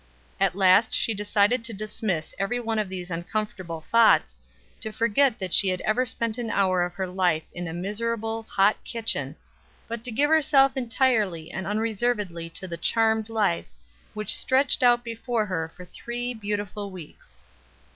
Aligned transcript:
At 0.39 0.55
last 0.55 0.93
she 0.93 1.13
decided 1.13 1.63
to 1.63 1.73
dismiss 1.73 2.33
every 2.39 2.59
one 2.59 2.79
of 2.79 2.89
these 2.89 3.11
uncomfortable 3.11 3.81
thoughts, 3.91 4.39
to 4.79 4.91
forget 4.91 5.37
that 5.37 5.53
she 5.53 5.67
had 5.69 5.79
ever 5.81 6.07
spent 6.07 6.39
an 6.39 6.49
hour 6.49 6.81
of 6.81 6.93
her 6.95 7.05
life 7.05 7.43
in 7.53 7.67
a 7.67 7.71
miserable, 7.71 8.41
hot 8.41 8.83
kitchen, 8.83 9.35
but 9.87 10.03
to 10.03 10.09
give 10.09 10.31
herself 10.31 10.75
entirely 10.75 11.51
and 11.51 11.67
unreservedly 11.67 12.49
to 12.49 12.67
the 12.67 12.77
charmed 12.77 13.29
life, 13.29 13.67
which 14.15 14.35
stretched 14.35 14.81
out 14.81 15.03
before 15.03 15.45
her 15.45 15.69
for 15.69 15.85
three 15.85 16.33
beautiful 16.33 16.89
weeks. 16.89 17.37